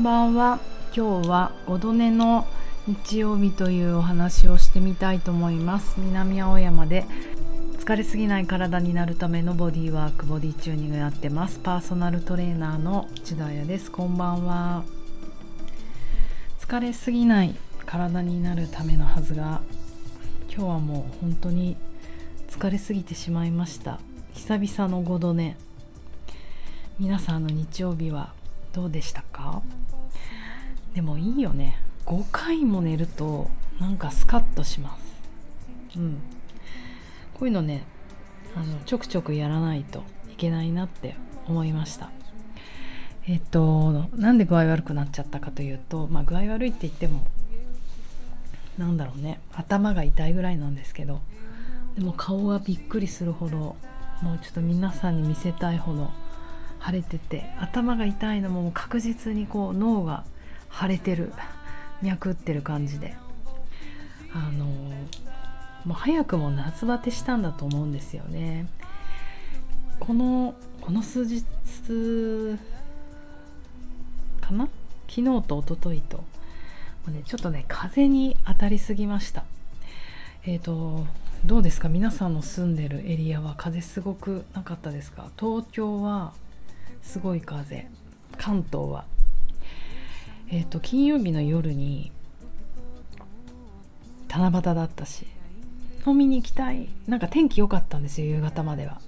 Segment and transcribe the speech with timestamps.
[0.00, 0.60] んばんは。
[0.96, 2.46] 今日は5度寝の
[2.86, 6.00] 日曜日というお話をしてみたいと思います。
[6.00, 7.04] 南青山で
[7.78, 11.58] 疲れすぎない体になるためのボディワークボディチューニングやってます。
[11.58, 13.90] パーソナルトレーナーの内田彩です。
[13.90, 14.84] こんばんは。
[16.60, 19.60] 疲れすぎない体になるためのはずが
[20.48, 21.76] 今日はもう本当に
[22.48, 24.00] 疲れすぎてしまいました。
[24.32, 25.58] 久々の5度寝
[26.98, 28.39] 皆さんの日曜日は
[28.72, 29.62] どうでしたか？
[30.94, 31.78] でもいいよね。
[32.06, 35.98] 5回も寝るとなんかスカッとします。
[35.98, 36.22] うん。
[37.34, 37.84] こういうのね
[38.56, 41.16] あのちょくちょくやらないといけないなって
[41.46, 42.10] 思いました。
[43.26, 47.26] えっとなんで具合悪くなっちゃったかというとまあ具合悪いって言っても
[48.78, 49.40] なんだろうね。
[49.52, 51.20] 頭が痛いぐらいなんですけど
[51.96, 53.76] でも顔がびっくりするほど
[54.22, 56.10] もうちょっと皆さんに見せたいほど
[56.84, 60.24] 腫れてて頭が痛いのも確実にこう脳が
[60.72, 61.32] 腫れてる
[62.02, 63.16] 脈打ってる感じで。
[64.32, 64.92] あのも
[65.88, 68.68] う早くも夏バテしたんだと思うんですよね。
[69.98, 71.44] このこの数日
[74.40, 74.68] かな？
[75.08, 76.18] 昨日と一昨日と。
[76.18, 76.24] も
[77.08, 79.44] う、ね、ちょっとね風に当たりすぎました。
[80.44, 81.06] えっ、ー、と
[81.44, 81.88] どうですか？
[81.88, 85.30] 皆さんの住んでるエリアは風すごくなかったですか？
[85.38, 86.32] 東京は
[87.02, 87.86] すごい風。
[88.36, 89.04] 関東は。
[90.48, 92.12] えっ、ー、と金曜日の夜に
[94.28, 95.26] 七夕だったし
[96.06, 96.88] 飲みに行きたい。
[97.06, 99.00] なんか天気良かったんですよ夕方までは。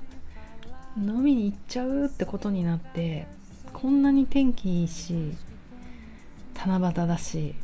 [0.96, 3.26] 飲みに行っちゃうってことになって
[3.72, 5.32] こんなに天気いいし
[6.54, 7.54] 七夕だし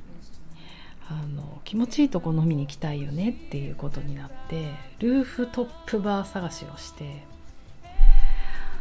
[1.10, 7.24] あの気持ちいいとこ飲みに行きたいよねっていうことになってルーフトップバー探しをして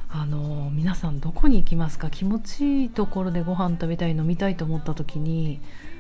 [0.09, 2.09] あの皆さんどこに行きますか？
[2.09, 5.59] 気持ちいいところでご飯食べたい飲みたいと思った時に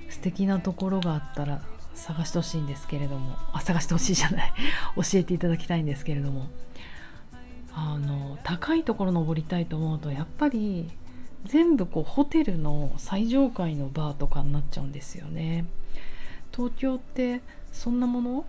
[0.09, 1.61] 素敵なところがあったら
[1.93, 3.35] 探してほしいんですけれども。
[3.53, 4.53] あ探してほしいじゃない。
[4.95, 6.47] 教えていただきたいんですけれども。
[7.73, 10.89] あの高いところ登りたいと思うとやっぱり
[11.45, 15.65] 全部こうホテルの最上階のバーとかになっちゃうんですよね。
[16.51, 17.41] 東京って
[17.71, 18.45] そんなもの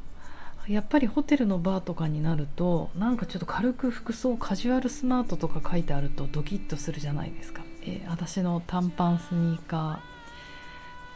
[0.68, 7.62] やっぱりホテルのバーとかになるとなんかちょっと軽く服装カジュアルスマートとか書いてあるとドキッとするじゃないですか。
[7.84, 10.02] え私の短パンスニーカ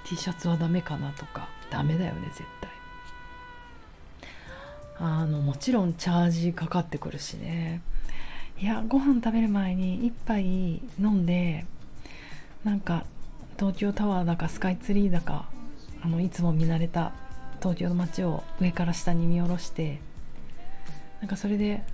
[0.04, 1.48] ー T シャツはダメかなとか。
[1.72, 2.70] ダメだよね絶対。
[4.98, 7.80] あのもちろんチャージかかってくるしね。
[8.58, 11.64] いやご飯食べる前に1杯飲んで
[12.62, 13.06] なんか
[13.58, 15.48] 東京タワーだかスカイツリーだか
[16.02, 17.12] あのいつも見慣れた
[17.62, 20.00] 東京の街を上から下に見下ろして
[21.20, 21.84] なんかそれで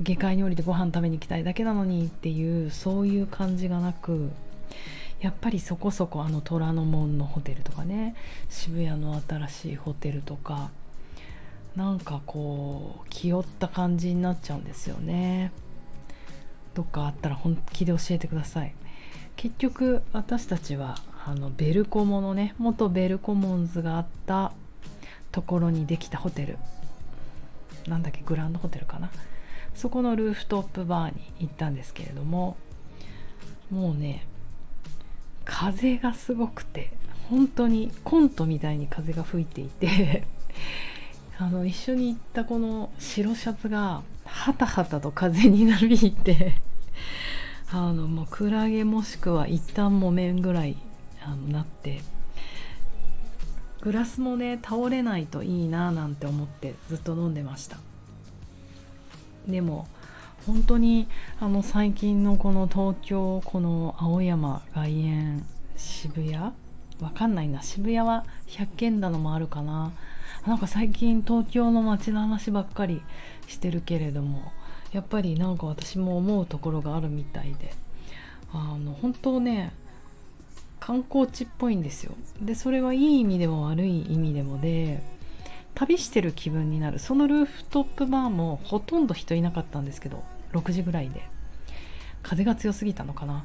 [0.00, 4.30] 下界に降りてご飯食べに行きたいだけなのにっていうそういう感じがなく
[5.20, 8.14] やっぱりそこそこあの虎ノ門のホテルとかね
[8.48, 10.70] 渋谷の新しいホテルとか
[11.74, 15.52] なんかこう気負った感じになっちゃうんですよね。
[16.74, 18.74] どっかあったら本気で教えてください。
[19.36, 20.96] 結局私たちは
[21.28, 24.52] あのベルコモのね元ベルコモンズがあった
[25.32, 26.56] ところにできたホテル。
[27.88, 29.10] なんだっけグランドホテルかな。
[29.74, 32.56] そこのルーフトップバーに行ったんですけれども
[33.70, 34.26] もうね
[35.44, 36.90] 風がすごくて
[37.28, 40.24] 本当にコントみたいに風が吹いていて
[41.38, 46.54] あの一緒に行ったこの白シャツがハタハタと風になびいて
[47.70, 50.76] あのもうクラゲもしくは一旦木綿ぐらい
[51.26, 52.00] あのなって
[53.80, 57.78] グラスもね倒れないといいななんて思ってずっと飲んでました。
[59.48, 59.86] でも
[60.46, 61.08] 本当に
[61.40, 65.44] あの最近のこの東京この青山外苑
[65.76, 66.36] 渋谷？
[66.36, 66.52] わ
[67.12, 67.62] かんないな。
[67.62, 69.92] 渋谷は100軒だのもあるかな。
[70.46, 73.02] なんか最近東京の街の話ばっかり
[73.48, 74.52] してるけれども
[74.92, 77.74] やっぱりなんか私も思うところがあるみたいで。
[78.52, 79.72] あの本当ね
[80.80, 82.12] 観光地っぽいんですよ。
[82.40, 85.02] でそれはいい意味でも悪い意味でもで
[85.74, 86.98] 旅してる気分になる。
[86.98, 91.22] そのルーフトップバーもほとんど人いなかったんですけど6時ぐらいで。
[92.22, 93.44] 風が強すぎたのかな。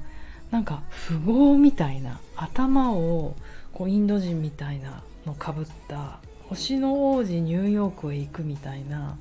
[0.49, 3.35] なんか富豪みたいな頭を
[3.73, 6.19] こうインド人みたいなのかぶった
[6.49, 9.17] 星の王子ニューヨークへ行くみたいな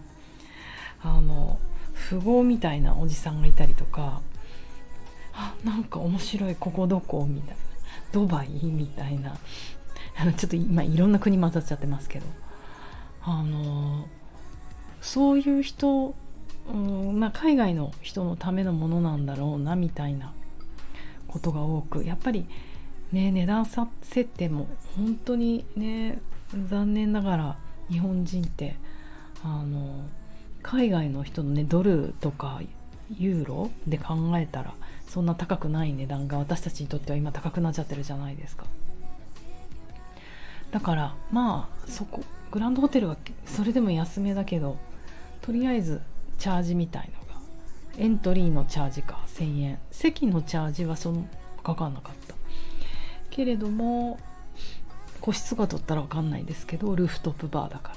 [1.03, 1.61] あの
[2.09, 4.23] 富豪みたいなおじさんがいたりとか
[5.35, 7.27] あなんか面白いここどこ？
[7.29, 7.70] みたいな。
[8.13, 9.37] ドバイみたいな。
[10.17, 12.27] あのちょっと今いろんな国混ざっちゃってますけど。
[13.23, 14.07] あの
[15.01, 16.15] そういう人、
[16.73, 20.33] うんまあ、海外の人のためのものなんだろうなみたいな
[21.29, 22.47] ことが多くやっぱり
[23.13, 23.91] ね値段設
[24.25, 24.67] 定も
[24.97, 26.21] 本当にね
[26.69, 27.59] 残念ながら
[27.91, 28.77] 日本人って
[29.43, 30.05] あの
[30.63, 32.61] 海外の人のねドルとか
[33.17, 34.75] ユーロで考えたら
[35.11, 38.65] そんな高くない値段が私たちにとっては今高くなっちゃってるじゃないですか。
[40.71, 42.23] だからまあそこ
[42.53, 44.77] グランドホテルはそれでも安めだけど
[45.43, 46.01] とりあえず
[46.39, 47.41] チャージみたいのが
[47.99, 49.79] エントリーのチャージか1000円。
[49.91, 51.27] 席のチャージはその
[51.65, 52.35] かかんなかった。
[53.31, 54.17] けれども
[55.21, 57.97] 個室が取ったら分かんないですけどルーフトップバーだから。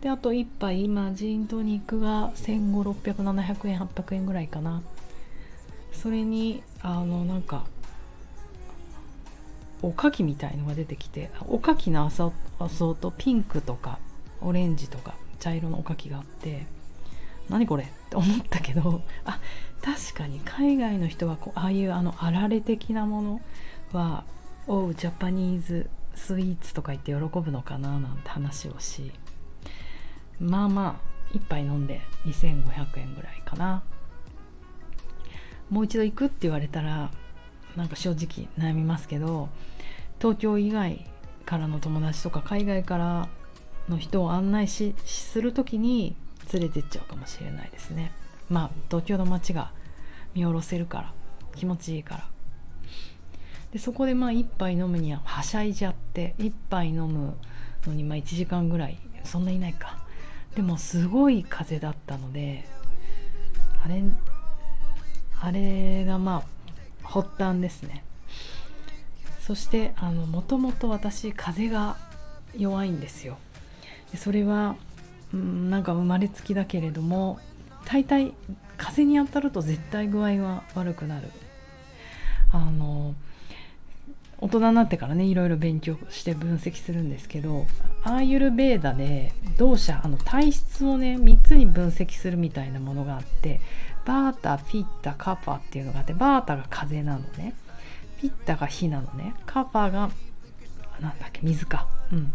[0.00, 4.82] であと1杯今ジントニックが1500600円800円ぐらいかな。
[5.92, 7.64] それにあのなんか
[9.82, 13.98] おかきみたいのが出てきておかきのアソートピンクとか
[14.40, 16.66] オレンジとか茶色のおかきがあって
[17.48, 19.40] 何これって思ったけど あ
[19.82, 23.40] 確かに海外の人はこうああいうあのあられ的なもの
[23.92, 24.24] は
[24.68, 29.12] 「おうジャパニーズスイーツ」とか言って喜ぶのかななんて話をし
[30.38, 31.00] まあま
[31.32, 33.82] あ1杯飲んで2500円ぐらいかな。
[35.72, 37.10] もう一度行くって言われたら
[37.76, 39.48] なんか正直悩みますけど
[40.18, 41.06] 東京以外
[41.46, 43.28] からの友達とか海外から
[43.88, 46.14] の人を案内しする時に
[46.52, 48.12] 連れてっちゃうかもしれないですね。
[48.50, 49.72] まあ東京の街が
[50.34, 51.12] 見下ろせるから
[51.56, 52.28] 気持ちいいから。
[53.72, 57.34] でそこでまあ1杯飲むにははしゃいじゃって1杯飲む
[57.86, 60.04] のにまあ1時間ぐらいそんないないか。
[60.54, 62.68] でもすごい風だったので
[63.82, 64.02] あれ
[65.44, 66.44] あれがま
[67.02, 68.04] あ発端ですね。
[69.40, 71.96] そしてあのもともと私風が
[72.56, 73.38] 弱いんですよ。
[74.12, 74.76] でそれは、
[75.34, 77.40] うん、なんか生まれつきだけれども
[77.84, 78.34] 大体
[78.76, 81.28] 風に当たると絶対具合が悪くなる。
[82.52, 83.16] あの
[84.42, 87.64] 大人になってからねいろいろ勉強して分析するんですけど
[88.02, 93.60] アーユルベーダで同社あの体質をね3つに分析するみたいなものがあって
[94.04, 97.54] バータピッタカパっていうのがあってバータが風なのね。
[98.20, 99.34] ピッタが火なのね。
[99.46, 100.10] カパが
[101.00, 101.86] なんだっけ水か。
[102.12, 102.32] うん。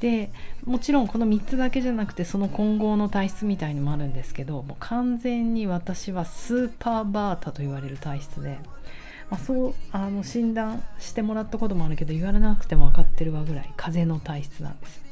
[0.00, 0.30] で
[0.66, 8.58] もちろんこの3つだけじゃなくてその混合の体質みたいのもあるんですけどもう完全に私はスーパーバータと言われる体質で
[9.30, 15.02] まあ、そうあの診断してもらったこともあるけど言われなくても分かってるわぐらい風邪の体質なんです。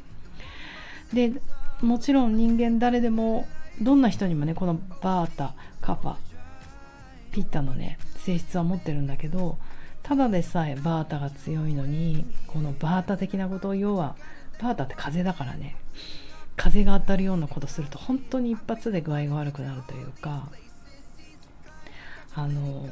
[1.12, 1.32] で
[1.80, 3.46] もちろん人間誰でも
[3.80, 6.16] どんな人にもねこのバータカファ
[7.32, 9.58] ピッタのね性質は持ってるんだけど
[10.02, 14.16] ただでさえバータが強いのにこのバータ的なことを要は
[14.60, 15.76] バータって風邪だからね。
[16.56, 20.48] 風が当たるようなことすると本当に一発で具合が悪くなるというか
[22.34, 22.88] あの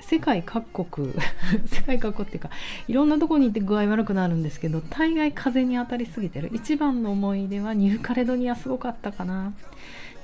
[0.00, 1.14] 世界各国
[1.66, 2.50] 世界各国っていうか
[2.88, 6.50] いろんなとこに行って具合悪くなるんですけど大概風に当たりすぎてる。
[6.52, 9.52] 一番の思い出はニューカレドニアすごかったかな。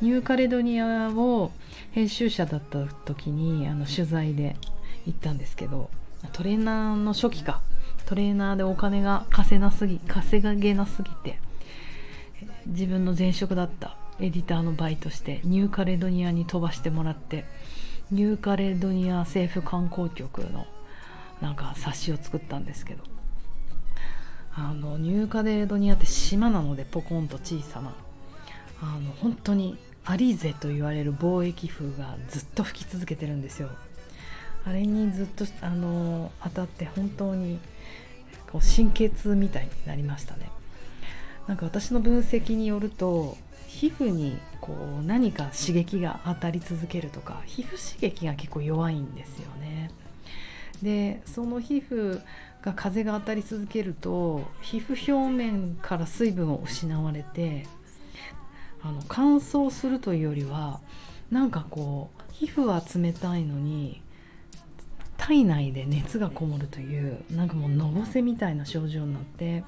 [0.00, 1.52] ニューカレドニアを
[1.93, 4.56] 編集者だった時にあの取材で
[5.06, 5.90] 行ったんですけど
[6.32, 7.61] トレーナーの初期か。
[8.05, 11.38] トレーナーでお金が稼なすぎ稼げなすぎて
[12.67, 17.44] 自分の前職だったエディターのバイトしてニューカレドニアに飛ばしてもらって
[18.12, 20.66] ニューカレドニア政府観光局の
[21.40, 23.02] なんか冊子を作ったんですけど。
[24.54, 27.95] あのニューカレドニアって島なのでポコンと小さな。
[28.83, 33.71] あの本当にアリーゼと言われる貿易風がずっと吹き続けてるんですよ。
[34.66, 37.59] あれにずっとあの当たって本当に
[38.50, 40.50] こう神経痛みたいになりましたね。
[41.49, 43.38] なんか私の分析によると
[43.73, 49.91] 皮膚にこう何か刺激が当たり続けるとか皮膚刺激が結構弱いんですよね。
[50.83, 52.21] でその皮膚
[52.62, 57.67] が風が当たり続けると皮膚表面から水分を失われて
[58.83, 60.81] あの乾燥するというよりは
[61.31, 64.02] なんかこう皮膚は冷たいのに
[65.17, 69.64] 体内で熱がこもるというなんかもうのぼせみたいな症状になって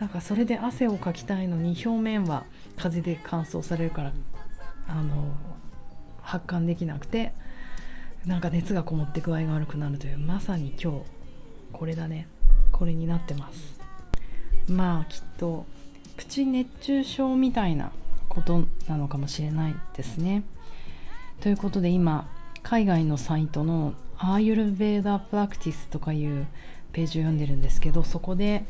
[0.00, 2.44] なんかそれで汗をかきたいのに表面は
[2.76, 4.12] 風で乾燥されるから
[4.86, 5.34] あの
[6.22, 7.32] 発汗できなくて
[8.26, 11.00] なんか熱がこもって具合が悪くなるというまさに今日
[11.72, 12.26] これだね。
[12.72, 13.80] これになってます。
[14.68, 15.66] まあきっと
[16.16, 17.92] プチ熱中症みたいな
[18.28, 20.44] ことなのかもしれないですね。
[21.40, 22.28] ということで今
[22.62, 26.46] 海外のサイトのアーユルベーダープラクティスとかいう
[26.92, 28.64] ページを読んでるんですけどそこで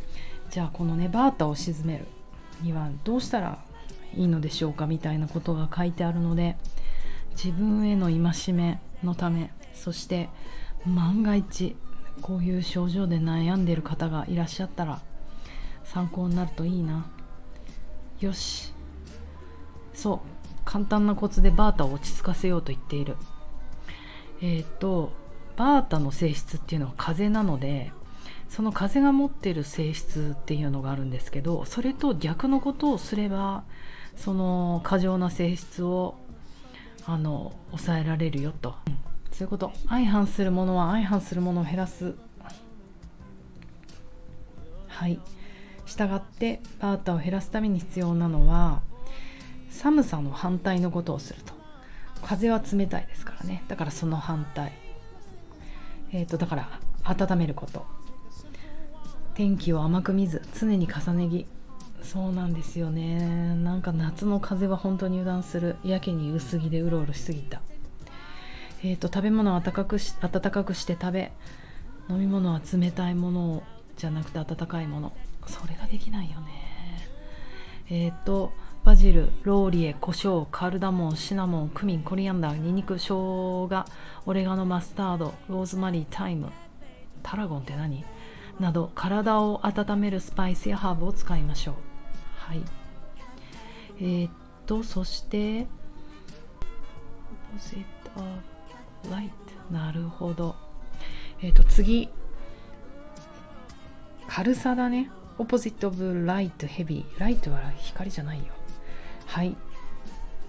[0.50, 2.06] じゃあこのねバータを沈める
[2.62, 3.58] にはどうしたら
[4.14, 6.56] いいのでしょうかみたいなことが書いてあるので
[7.32, 10.28] 自分への戒めのためそして
[10.84, 11.76] 万が一
[12.20, 15.00] こういう症状で悩んでる方がいらっしゃったら
[15.84, 17.06] 参考になるといいな。
[18.20, 18.72] よし。
[19.94, 20.20] そう。
[20.64, 23.16] 簡単なコツでバータを落ち着かせようと言っている。
[24.42, 25.12] えっ、と
[25.56, 27.90] バータの性質っていうのは風なので
[28.48, 33.64] その風が持ってる性質っていうのがあるんですけどそれと逆のことをすれば
[34.16, 36.16] その過剰な性質を
[37.06, 38.98] あの抑えられるよと、うん、
[39.32, 39.72] そういうこと。
[39.88, 42.14] 相反するものは相反するものを減らす。
[44.88, 45.18] はい。
[45.86, 48.82] したがってバータを減らすために必要なのは
[49.70, 51.54] 寒さの反対のことをすると。
[52.22, 53.64] 風は冷たいですからね。
[53.68, 54.72] だからその反対。
[56.12, 57.97] えっ、ー、とだから温めること。
[59.38, 61.46] 天気を甘く見ず常に重ね着。
[62.02, 63.54] そうなんですよね。
[63.54, 65.76] なんか夏の風は本当に油断する。
[65.84, 67.60] やけに薄着でうろうろしすぎた。
[68.82, 71.32] えーと、食べ物を温かくし温かくして食べ
[72.10, 73.62] 飲み物は冷たいものを
[73.96, 75.12] じゃなくて温かいもの。
[75.46, 77.08] それができないよね。
[77.90, 78.52] えっ、ー、と
[78.82, 83.84] バジルローリエ胡椒カルダモンシナモンクミンコリアンダーニンニク生姜
[84.26, 86.50] オレガノマスタードローズマリータイム。
[87.22, 88.04] タラゴンって何？
[88.60, 91.74] など体を温めるスパイスやハーブを使いましょう。
[92.36, 92.62] はい。
[93.98, 94.30] えー、っ
[94.66, 95.66] とそして
[99.70, 100.56] なるほど。
[101.40, 102.08] えー、っと次。
[104.26, 105.10] 軽さだね。
[105.38, 107.20] オポジットオブライトヘビー。
[107.20, 108.44] ライトは光じゃないよ。
[109.26, 109.56] はい。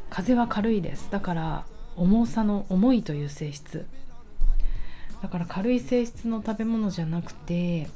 [0.09, 1.09] 風は軽いです。
[1.11, 3.85] だから重さの重いという性質。
[5.21, 7.89] だから軽い性質の食べ物じゃなくて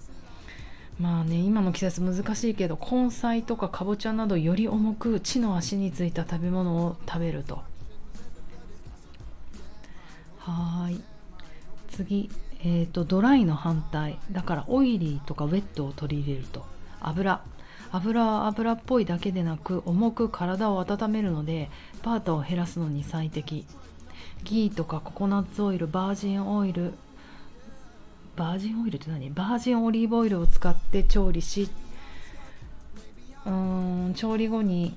[0.99, 7.61] まあね今の季節難しいけど根菜とかかぼちゃなどより重く地の足についた食べ物を食べると。
[10.39, 10.99] はい。
[11.89, 12.29] 次。
[12.65, 14.17] えーと、とドライの反対。
[14.31, 16.65] だからオイリーとかウェットを取り入れると。
[17.01, 17.41] 油。
[17.91, 21.69] 油は油っぽいだけでなく重く体を温めるので
[22.01, 23.65] パートを減らすのに最適。
[24.43, 26.93] ギーとかココナッツオイルバージンオイル
[28.35, 29.29] バージンオイルって何？
[29.29, 31.69] バージンオリーブオイルを使って調理し
[33.45, 34.95] うん調理後に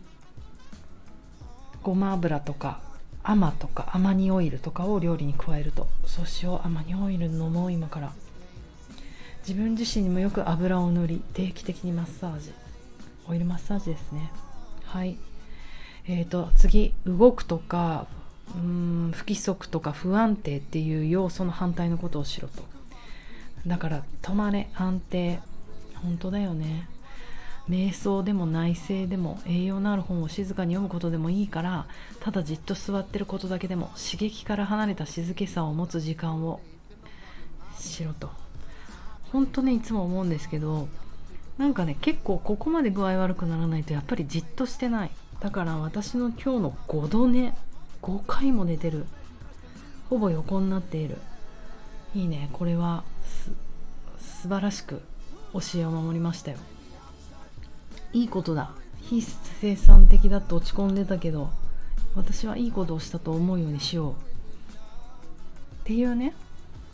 [1.82, 2.80] ごま油とか
[3.22, 5.88] アマとかアマニオイルとかを料理に加えると。
[6.06, 6.66] そうしよう。
[6.66, 8.12] アマニオイル飲もう今から。
[9.46, 12.52] 自分自身にもよく油を塗り定期的にマッサージ。
[13.28, 14.30] オイルマッサージですね。
[14.84, 15.16] はい。
[16.06, 18.06] えーと、次動くとか
[18.54, 22.62] うん不規則とか不安定っていう要素の反対のことをしろと。
[23.66, 25.40] だから止まれ安定。
[26.02, 26.88] 本当だよね。
[27.68, 31.86] 瞑想でも内省でも栄養のある本を静かに読むことでもいいから
[32.20, 36.60] ただじっと座ってることだけでも刺激から離れた静けさを持つ時間を
[37.76, 38.30] しろと。
[39.32, 40.88] 本当ねいつも思うんですけど
[41.58, 45.10] なんかね結構ここまで具合悪くならないとやっぱりじっとしてない。
[45.40, 47.52] だから私の今日の5度寝
[48.00, 49.06] 5回も寝てる。
[50.08, 51.18] ほぼ横になっている。
[52.14, 53.02] いいねこれは。
[54.18, 55.02] 素晴らしく
[55.52, 56.58] 教えを守りましたよ。
[58.12, 58.70] いいことだ。
[59.02, 61.50] 非生産的だと落ち込んでたけど
[62.16, 64.12] 私はいいことをしたと思うようにしよう。
[64.12, 64.16] っ
[65.84, 66.34] ていうね。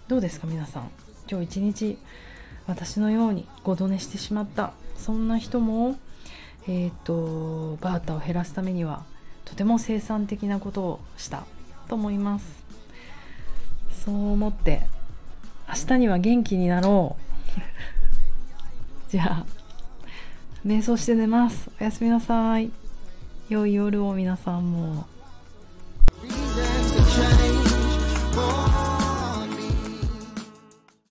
[0.09, 0.91] どうですか皆さん。
[1.31, 1.99] 今日一日
[2.67, 4.73] 私のようにごど寝してしまった。
[4.97, 5.97] そんな人も
[6.67, 9.05] えっ、ー、とバータを減らすためには
[9.45, 11.45] とても生産的なことをした
[11.89, 12.63] と思います。
[14.05, 14.83] そう思って
[15.75, 17.61] 明日には元気になろう。
[19.11, 19.47] じゃあ
[20.67, 21.71] 瞑想して寝ます。
[21.81, 22.71] おやすみなさい。
[23.49, 25.07] 良い夜を皆さんも。